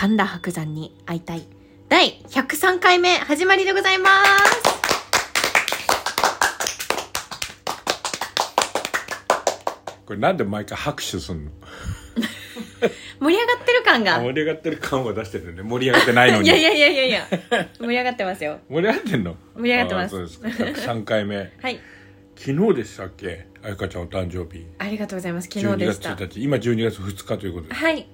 [0.00, 1.42] 神田伯山に会いたい。
[1.90, 4.62] 第103回目始まりでございます。
[10.06, 11.50] これなんで毎回拍手すんの？
[13.20, 14.20] 盛り上がってる感が。
[14.20, 15.62] 盛り上がってる感を出してるね。
[15.62, 16.48] 盛り上がってないのに。
[16.48, 17.04] いやいやいやいや。
[17.04, 17.28] いや
[17.78, 18.58] 盛り上がってますよ。
[18.70, 19.36] 盛り上がってんの？
[19.54, 20.06] 盛り上がってます。
[20.06, 20.48] あそうですか。
[20.48, 21.52] 103回目。
[21.60, 21.78] はい。
[22.36, 23.48] 昨日でしたっけ？
[23.62, 24.64] 彩香ちゃんお誕生日。
[24.78, 25.48] ありがとうございます。
[25.52, 26.14] 昨日12月でした。
[26.14, 26.42] 1日。
[26.42, 27.74] 今12月2日ということで。
[27.74, 28.06] はい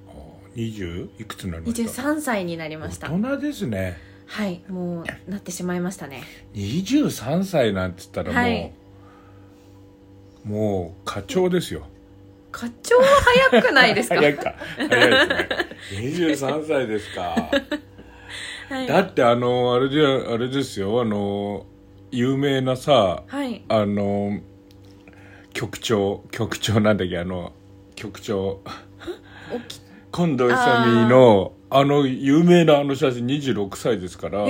[0.56, 3.10] 20いくつになりました？23歳になりました。
[3.10, 3.96] 大人ですね。
[4.26, 6.22] はいもうなってしまいましたね。
[6.54, 8.72] 23歳なんて言ったらもう、はい。
[10.44, 11.86] もう課長ですよ。
[12.50, 13.04] 課長は
[13.50, 14.16] 早くないですか？
[14.18, 14.54] 早いか。
[14.76, 14.88] 早い
[16.28, 16.48] ですね。
[16.48, 17.22] 23歳ですか。
[18.70, 18.86] はい。
[18.86, 21.66] だってあのあれであれですよあの
[22.10, 23.62] 有名なさはい。
[23.68, 24.40] あの
[25.52, 27.52] 局長局長なんだっけあの
[27.94, 28.38] 局長。
[28.48, 28.62] お
[30.16, 34.46] き近藤勇のあの有名なあの写真26歳ですから多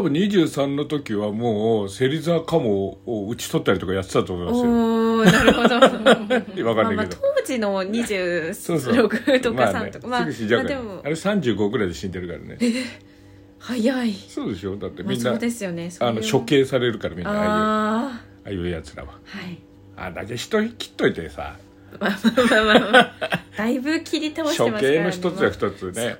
[0.00, 5.24] 分23の時はもう芹沢鴨を打ち取ったりとかやってたと思いますよ。
[5.24, 5.74] なるほど。
[5.78, 7.82] わかんないけど、まあまあ当時の
[8.54, 8.94] そうそう。
[9.06, 9.72] 26とか。
[9.72, 11.00] まあね3とかまあすぐ死んじゃうから、まあでも。
[11.04, 12.58] あれ35ぐらいで死んでるからね。
[13.58, 14.12] 早い。
[14.12, 14.76] そうでしょ？
[14.76, 15.90] だってまあみんな、そうですよね。
[16.00, 17.50] あの処刑されるからみんなああいう。
[17.50, 19.12] あああいうやつらは。
[19.34, 19.58] あはい。
[19.96, 21.56] あだけ人切っといてさ
[22.00, 23.12] まあまあまあまあまあ
[23.56, 26.16] だいぶ切り倒して処ますから刑の一つや二つね。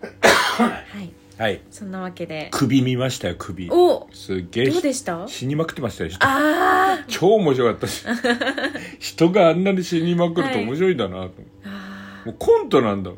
[0.22, 1.12] はい。
[1.36, 1.60] はい。
[1.70, 2.48] そんなわけで。
[2.52, 3.68] 首見ましたよ首。
[3.70, 5.26] おすっげえどうでした？
[5.26, 6.18] 死にまくってましたよ人。
[6.24, 7.04] あー。
[7.08, 8.04] 超面白かったし。
[9.00, 11.16] 人があんなに死にまくると面白いんだなと。
[11.16, 13.10] 思って、あもうコントなんだ。
[13.10, 13.14] ー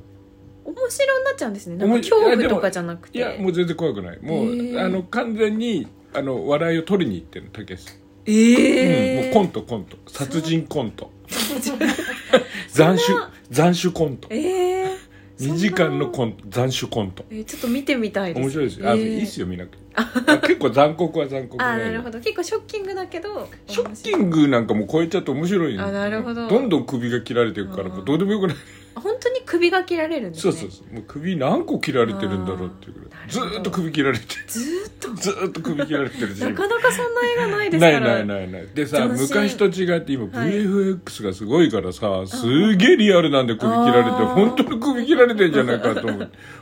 [0.64, 1.76] 面白になっちゃうんですね。
[1.76, 3.18] なんか面恐怖とかじゃなくて。
[3.18, 4.18] いやもう全然怖くない。
[4.22, 7.86] もう、あの完全にあの笑いを取りに行ってるたけし。
[8.24, 9.98] ええうん、もうコントコント。
[10.08, 11.12] 殺人コント
[12.74, 13.18] 斬首
[13.52, 14.28] 斬首コント。
[14.30, 14.96] ええ
[15.40, 17.24] 2時間のコント斬首コント。
[17.30, 18.44] えーちょっと見てみたいです。
[18.44, 19.16] 面白いですよ、あえー。
[19.16, 19.70] いいっすよ見なく。
[19.72, 22.18] てあ結構残酷は残酷あーねなるほど。
[22.20, 26.48] 結構ショッキングだけどショッキングなんかもう超えちゃって面白いあなるほど。
[26.48, 28.56] どんどん首が切られていくからどうでもよくない？
[28.94, 29.35] あ本当に？
[29.56, 30.52] 首が切られるんですね。
[30.52, 30.94] そうそうそう。
[30.94, 33.10] もう首何個切られてるんだろうっていうぐらい。
[33.28, 35.14] ずっと首切られてずーっと？
[35.14, 36.40] ずーっと首切られてるし。
[36.40, 38.00] なかなかそんな映画ないですから。
[38.00, 38.68] ないないないない。
[38.74, 40.50] でさ昔と違って今はい。
[40.50, 46.06] VFX がすごいからさ、すげえリアルなんで首切られて本当に首切られてんじゃないかと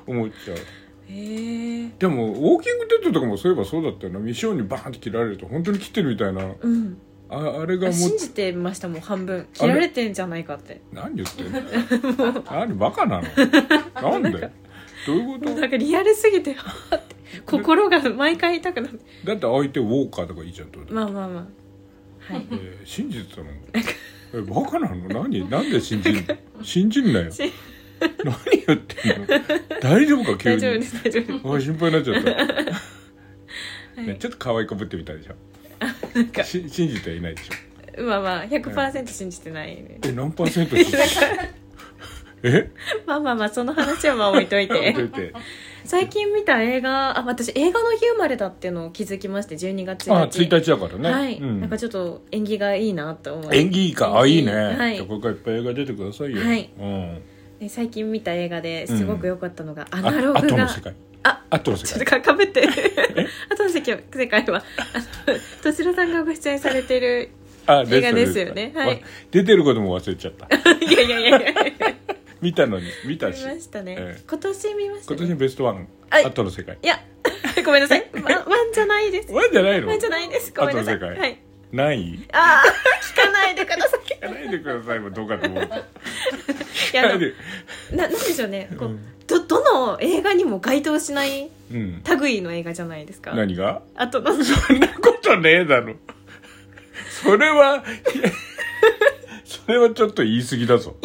[0.06, 0.56] 思っちゃう。
[1.08, 1.90] へえ。
[1.98, 4.20] でもウォーキングデッドとかもそういえばそうだったよな。
[4.20, 6.44] 未承認バーンって切られると本当に切ってるみたいな。
[6.60, 6.98] うん
[7.36, 9.46] ああれがもうあ信じてましたもん半分。
[9.52, 10.80] 切られてんじゃないかって。
[10.92, 12.42] 何言ってんの？
[12.50, 13.28] 何バカなの？
[14.10, 14.50] なんで？
[15.06, 16.56] どういうこもうなんかリアルすぎて
[17.46, 18.98] 心が毎回痛くなって。
[18.98, 21.48] とだって相手ウォーカーとかいいじゃんどうだってまあまあま
[22.30, 22.32] あ。
[22.32, 22.46] はい。
[22.50, 23.48] えー信じてたの？
[24.34, 25.08] えバカなの？
[25.22, 25.48] 何？
[25.50, 26.20] なんで信じんの？
[26.62, 27.30] 信じんなよ。
[27.30, 27.42] し
[28.24, 28.34] 何
[28.66, 29.26] 言ってんの？
[29.80, 30.38] 大丈夫か？
[30.38, 30.60] 急に。
[30.60, 31.56] 大丈夫です大丈夫です。
[31.56, 34.06] あ心配になっちゃった、はい。
[34.08, 35.34] ね、ちょっと可愛いこぶってみたでしょ
[36.14, 36.44] なんか。
[36.44, 38.02] し信じてはいないでしょ。
[38.02, 39.76] まあまあ100%信じてない。
[39.76, 40.98] ねえ何パーセント信じて
[42.42, 42.70] え？
[43.06, 44.92] まあまあまあその話はまあ置いといて。
[44.92, 45.32] 出て。
[45.84, 51.60] 最近見た映画あ私映画の日生まれだっていうのを気づきまして12月1あ日1日だからね、はい、うん。
[51.60, 54.96] なんかちょっと縁起がいいなと思い演技いいかあいいね、はい。
[54.96, 56.70] じゃあこれからいっぱい映画出てくださいよ、はい。
[56.78, 57.22] うん、
[57.60, 60.64] で最近見た映画ですごく良かったのが、アあナログが。
[60.64, 60.90] 後
[61.24, 62.68] の世界あ後のちょっとかかぶって。
[63.50, 64.62] あとの世界 世界は
[65.26, 67.30] あの敏郎さんがご出演されてる
[67.66, 68.72] あ映画ですよね。
[68.74, 68.88] はい。
[68.88, 68.96] わ
[69.30, 70.46] 出てることも忘れちゃった。
[70.84, 71.94] いやいやいやいや
[72.40, 74.22] 見たのに見た見しましたね、ええ。
[74.28, 76.78] 今年見ました、ね、今年のベストワンはい後の世界。
[76.82, 77.00] いや
[77.64, 78.06] ごめんなさい。
[78.12, 79.32] ワンワンじゃないです。
[79.32, 79.88] ワンじゃないの？
[79.88, 80.52] ワンじゃないです。
[80.54, 80.94] ごめんなさい。
[80.96, 81.18] 後の世界。
[81.18, 81.38] はい。
[81.72, 84.00] 何位ああ聞かないでください。
[84.00, 85.00] 聞かないでください。
[85.00, 85.64] もどうかと思う。
[85.64, 88.68] いやあのなななんでしょうね。
[88.78, 92.02] こう、うんどどの映画にも該当しないうん。
[92.20, 93.32] 類の映画じゃないですか。
[93.32, 93.82] 何が？
[93.94, 95.94] あとの そんなことねえだろ。
[97.22, 97.82] それは
[99.44, 100.96] それはちょっと言い過ぎだぞ。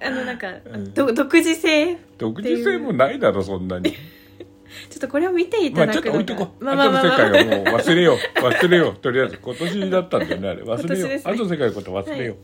[0.00, 0.52] あのなんか、
[0.94, 3.92] ど独自性独自性もないだろそんなに。
[4.90, 8.40] ちょっとこれを見ていまあちょっただくと置いとこう、まあまの世界はもう忘れよう。
[8.40, 8.94] 忘れよう。
[8.96, 10.62] とりあえず今年だったんだよねあれ。
[10.62, 11.32] 忘れよう、今年ですね。
[11.32, 12.36] 後の世界のこと忘れよ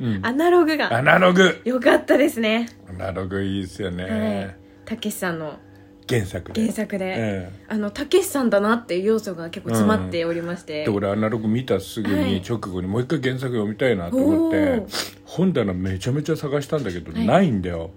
[0.00, 0.26] う、うん。
[0.26, 0.94] アナログが。
[0.94, 1.60] アナログ。
[1.64, 2.68] よかったですね。
[2.85, 5.58] アナログいいですよね、たけしさんの
[6.08, 17.90] 原作で原作で、えあのたけしさんだなっていう要素が結構詰まっておりまして、えで俺アナログ見たすぐに直後にもう一回原作読みたいなと思って、おー本棚めちゃめちゃ探したんだけど、はいないんだよ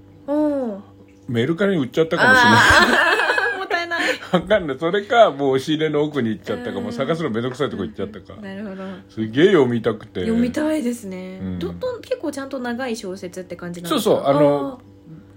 [1.30, 7.52] メルカリに売っちゃったかもしれないもったいないわかんないそれかもう押し入れの奥に行っちゃったかも探すのめんど。
[7.52, 8.84] くさいとこ行っちゃったかなるほど。
[9.10, 11.72] すげえ読みたくて読みたいですね、うんど。
[11.74, 14.82] ど結構ちゃんと長い小説って感じなんですかそうあの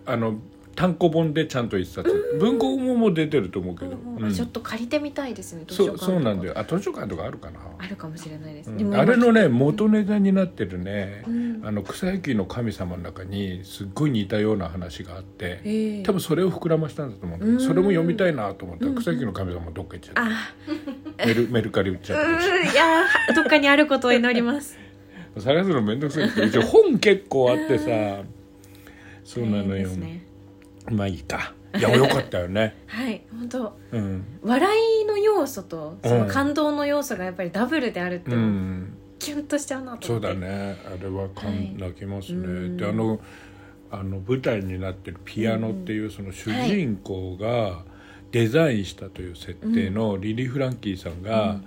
[0.06, 0.38] あの
[0.74, 2.36] 単行本でちゃんと一冊。
[2.40, 6.58] 文庫本も出てると思うけど、うんちょっと借りてみたいですね図書そう館そうなんだよ。
[6.58, 8.78] あ図書館とかあるかな、あるかもしれないです、うん。
[8.78, 11.60] でもあれのね元ネタになってるね、うん。
[11.64, 16.02] あの草野球の神様の中にすっごい似たような話があって、ええ。
[16.04, 17.66] 多分それを膨らましたんだと思うんだけどうん。
[17.66, 21.26] それも読みたいなと思ったらうん草野球の神様どっか行っちゃった、あ。
[21.26, 24.78] メルメルカリ売っちゃったいやーどっかにあることを祈ります。
[25.38, 28.22] 探すの面倒くさいけど一応本結構あってさ
[29.24, 29.88] そうなのよ。
[29.88, 30.24] ね。
[30.90, 31.54] まあいいか。
[31.78, 32.76] いやよかったよね。
[32.86, 33.78] はい本当。
[33.92, 36.20] うん、笑いの要素とそうん。
[36.20, 40.40] の感動の要素がやっぱりダブルであるってういうの、ん、キュンとしちゃうなとそう思って。
[40.40, 40.76] だね。
[40.84, 41.74] あれはかん、はい。
[41.78, 42.76] 泣きますね、うん。
[42.76, 43.20] であの
[43.90, 47.84] あの舞台になってるピアノっていうその主人公が
[48.32, 51.60] デザインしたという設定のリリー・フランキーさんが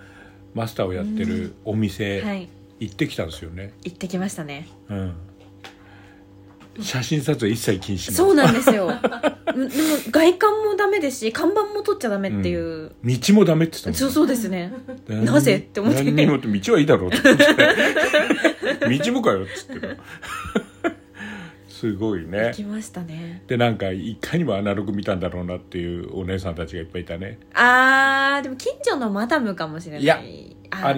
[0.55, 2.49] マスターをやってるお店はい。
[2.79, 4.67] 行ってきたんですよね、行ってきましたね。
[4.89, 5.13] うん、
[6.81, 8.87] 写真撮影一切禁止そうなんですよ。
[8.87, 8.91] う
[9.65, 14.73] んでも外観もダメですし看板も取っちゃダメっていう、道もダメって言ってたもんそうそうですね。
[15.07, 16.03] なぜって思って。
[16.03, 17.17] 何にもって道はいいだろうって
[19.05, 19.95] 道もかよっつってた。
[21.69, 23.43] すごい行ねきましたね。
[23.47, 27.37] でなんかいかにもアナログ見たんだろうなっていうお姉さんたちがいっぱいいたね。
[27.53, 30.01] あーでも近所のマダムかもしれない。
[30.01, 30.21] いや
[30.71, 30.93] ああ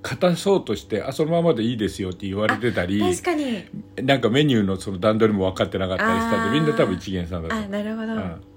[0.00, 3.64] の片そうとしてあそのままでいいですよって言われてたり確かに。
[4.02, 8.49] なんかメニューのその段取りも分かってなかったりしたんでみんな多分一元さんだとあなるほど、うん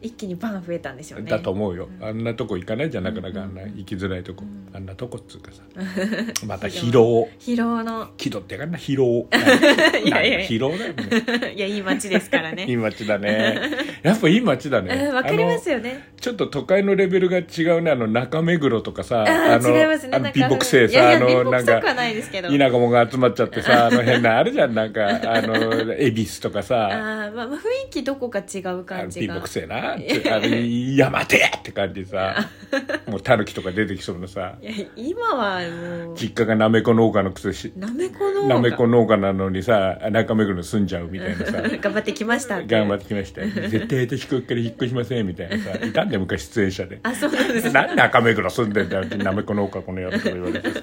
[0.00, 1.30] 一気にバン増えたんでしょうね。
[1.30, 1.88] だと思うよ。
[2.00, 3.76] あんなとこ行かないじゃんなかなかあんなうん。
[3.76, 4.44] 行きづらいとこ。
[4.44, 4.76] うん。
[4.76, 5.62] あんなとこっつうかさ。
[6.46, 7.28] また疲労。
[7.40, 8.08] 疲労の。
[8.16, 9.26] 気取ってやがんな疲労。
[10.04, 10.10] い。
[10.10, 10.38] やいや。
[10.40, 10.92] 疲労だよ。
[10.94, 12.64] ね いやいい街ですからね。
[12.68, 13.60] いい街だね。
[14.02, 14.94] やっぱいい街だね。
[14.94, 17.90] うんわかりますよよねちょっと都会のレベルが違うね。
[17.90, 20.16] あの中目黒とかさあのー違いますね。
[20.16, 24.74] あのなんか貧乏くせえいやいやさあのなんか田舎者が集まっちゃってさあの変なあるじゃん。
[24.74, 26.88] なんかあの恵比寿とかさ。
[26.88, 29.34] あー、まあ、まあ雰囲気どこか違うあ感じが。
[29.34, 29.66] の貧乏くせえ
[29.96, 32.48] なってあれ山手って感じでさ
[33.06, 43.42] もうタヌキとか出てきそうなさいや今はもう実家がなめこ農家のくせしなめこのなめこ農家なのにさ中目黒に住んじゃうみたいなさ 頑張ってきましたって頑張ってきました。
[43.42, 47.00] 絶対私こっから引っ越しませんみたいなさ いたんで昔出演者で。
[47.02, 47.72] あそうなんです。
[47.72, 50.80] なんで中目黒住んでんだよってなめこ農家この野郎とか言われてさ。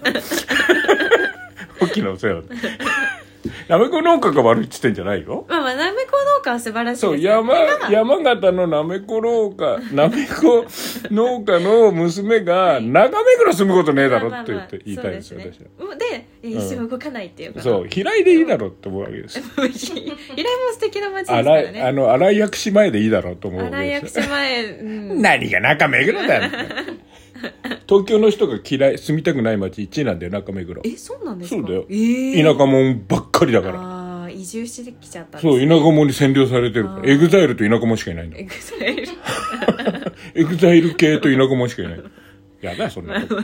[1.81, 2.47] 大きなお世話だ
[3.67, 5.45] なめこ農家が悪いっつってんじゃないよ。
[5.49, 7.31] まあまあなめこ農家は素晴らしいそうよ。
[7.31, 7.55] 山
[7.89, 10.65] 山形のなめこ農家 なめこ
[11.11, 17.61] 農家の娘が中目黒住むことねえだろって言って言いたいですよ私で一生動かないっていうか。
[17.61, 19.43] そう平井でいいだろうって思うわけですよ。
[19.57, 20.13] 平井も
[20.73, 24.23] 素敵な街ですから荒いあねの荒井薬師前でいいだろうと思うわけですよ。
[24.23, 26.51] 師前、うん、何が中目黒だよ
[27.87, 30.81] 東京の人が嫌い住みたくない街1位なんだよ中目黒。
[30.85, 31.61] えそうなんですか？
[31.61, 31.85] そうだよ。
[31.89, 33.79] えー、田舎者ばっかりだから
[34.29, 36.85] 移住してきちゃったんそう田舎者に占領されてる。
[36.85, 37.09] からあー。
[37.09, 39.07] エグザイルと田舎者しかいないんだエグザイル。
[40.35, 42.03] エグザイル系と田舎者しかいない。
[42.65, 43.21] やだよそんな。
[43.21, 43.43] とこ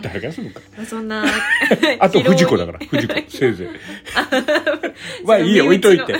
[0.00, 0.60] 誰が住むか。
[0.76, 1.24] まあそんな
[2.00, 2.78] あと藤子だから。
[2.78, 5.26] 藤子 せいぜい。
[5.26, 6.14] まあいいよ置いといて。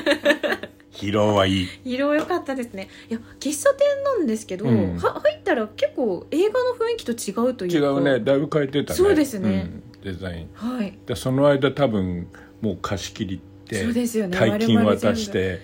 [0.92, 2.88] 疲労はいい疲労良かったですね。
[3.08, 4.96] いや喫茶店なんですけど、うん。
[4.96, 8.20] は入ったら結構映画の雰囲気と違うという違かうね。
[8.20, 8.96] だいぶ変えてたね。
[8.96, 9.70] そうですね。
[9.94, 10.02] うん。
[10.04, 10.48] デザイン。
[10.54, 10.98] はい。
[11.06, 12.28] でその間多分
[12.60, 13.38] もう貸し切りっ
[13.68, 14.38] てそうですよね。
[14.38, 15.60] 大金渡して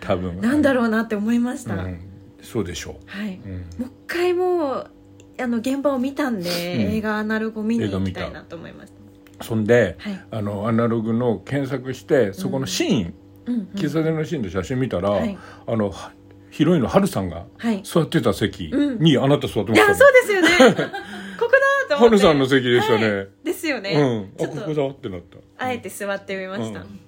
[0.00, 0.40] 多分。
[0.40, 2.00] なんだろうなって思いました、うん、
[2.42, 4.90] そうでしょはい、う、うん、もう一回もう
[5.38, 6.50] あの現場を見たんで、
[6.96, 8.92] 映画アナログを見に行きたいなと思いまし
[9.38, 9.44] た。
[9.44, 13.14] そんではい、あのアナログの検索してそこのシーン、
[13.46, 15.36] うんうん、喫茶店のシーンで写真見たら、はい。
[15.66, 16.12] あのは
[16.50, 17.82] ヒロインのハルさんがはい。
[17.84, 18.98] 座ってた席うん。
[18.98, 20.48] にあなた座ってまいやしたね、そうですよね。
[21.38, 21.52] ここ
[21.88, 22.08] だと思って。
[22.08, 23.28] ハルさんの席でしたね、はい。
[23.44, 23.92] ですよね、
[24.38, 24.44] うん。
[24.44, 24.62] あこと。
[24.62, 25.36] こだってなった。
[25.58, 27.00] あえて座ってみました、うん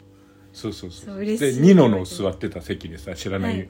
[0.53, 1.25] そうそうそうそう。
[1.25, 3.61] でニノの座ってた席でさ知らなはい。
[3.61, 3.65] い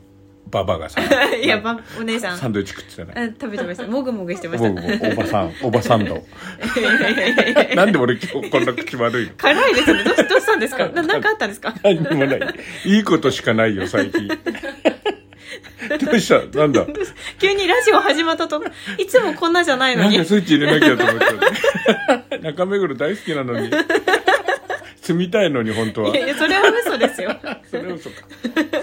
[0.51, 1.03] ババがさ、
[1.37, 2.39] いやばお姉さん。
[2.39, 3.13] サンドイッチ食ってたね。
[3.15, 3.87] あ食べてました。
[3.87, 4.71] もぐもぐしてました。
[4.71, 6.25] 僕もおばさん おばさんと
[6.79, 9.33] いやいやいやいやいやなんで俺今日こんな口悪いの？
[9.37, 10.05] 辛いですね。
[10.05, 10.89] どうしどうしたんですか？
[10.89, 11.75] ななんかあったんですか？
[11.83, 12.41] 何にもない。
[12.87, 14.27] いいことしかないよ最近。
[16.05, 16.59] どうした？
[16.59, 16.87] なんだ？
[17.39, 18.63] 急にラジオ始まったと。
[18.97, 20.17] いつもこんなじゃないのに。
[20.17, 22.39] なんかスイッチ入れなきゃと思っちゃって。
[22.39, 23.71] 中目黒大好きなのに
[25.09, 27.35] 住みたいのに本当はいやいやそれは嘘ですよ。
[27.65, 28.17] それは嘘か。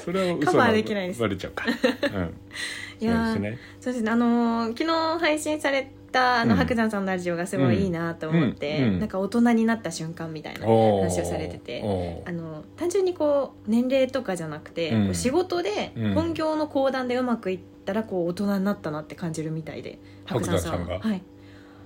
[0.03, 1.21] それは嘘カバーできないです。
[1.21, 1.65] バレちゃうか。
[1.67, 2.33] うん。
[2.99, 3.57] いやーそうですね。
[3.79, 4.11] そうですね。
[4.11, 6.57] あのー昨日配信されたあの、うん。
[6.57, 8.83] 白山さんのラジオがすごいいいなと思って、うん。
[8.85, 8.99] うん。
[8.99, 11.03] なんか大人になった瞬間みたいなおー。
[11.03, 12.29] 話をされてておー。
[12.29, 15.05] あの単純にこう年齢とかじゃなくて、うん。
[15.05, 16.13] こう仕事でうん。
[16.13, 20.95] 本業の講談でうまくいったらこう大人になったなって感じるみたいで白山さんが。
[20.95, 21.21] ははい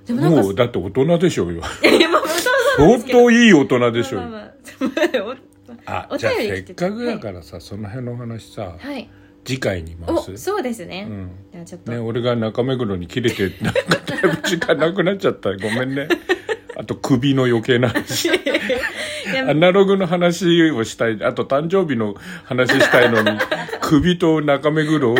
[0.09, 1.61] でもなんかもうだって大人でしょうよ。
[2.77, 4.29] 相当いい大人でしょうよ。
[4.29, 4.47] まあま
[5.85, 9.07] あまあじゃあせってかくだからさ、その辺の話さ、はい。
[9.45, 11.31] 次回に回おすそうですね、うん。
[11.51, 15.55] じゃあちょっと、ね、俺が中目黒に切れてなんかだいぶ時間なくなっちゃった。
[15.55, 16.07] ごめんね。
[16.75, 18.29] あと首の余計な話。
[19.47, 21.23] アナログの話をしたい。
[21.23, 23.37] あと誕生日の話したいのに
[23.81, 25.15] 首と中目黒を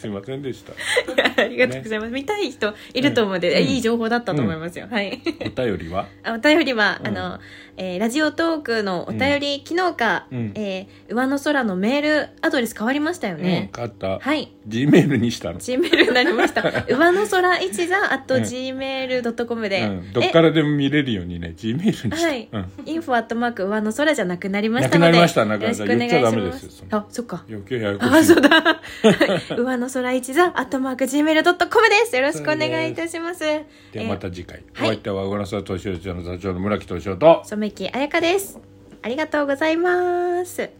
[0.00, 0.72] すいませんでした。
[1.42, 3.68] ありがとうございます、見たい人いると思うので、うん。
[3.68, 5.20] いい情報だったと思いますよ、はい。
[5.40, 6.06] お便りは？
[6.24, 7.08] あお便りは、うん。
[7.08, 7.38] あの、
[7.76, 10.52] えーラジオトークのお便り、昨日か、うん。
[10.54, 14.52] えー上の空のメールアドレス変わりましたようんね、買った、はい。
[14.66, 16.62] G メールにしたの、G メールになりました。
[16.88, 18.42] 上の空一座あとうん。
[18.42, 22.48] gmail.com で、うん、どっからでも見れるようにね G メールにした、はい。
[22.50, 24.98] うん、インフォアットマーク上の空じゃなくなりましたので。
[24.98, 25.44] なくなりました。
[25.44, 27.44] なくなりよろしくお願いし言っちゃダメまですあそっか。
[27.48, 28.14] 余計ややこしい。
[28.14, 28.48] あそうだ。
[28.48, 28.79] はい
[29.56, 32.16] 上の空一座アットマーク gmail.com です。
[32.16, 33.40] よろしくお願いいたします。
[33.40, 34.88] でえーはまた次回、はい。
[34.88, 37.42] お相手は小笠原敏夫町の座長の村木敏夫と。
[37.44, 38.58] 染木彩香です。
[39.02, 40.79] ありがとうございます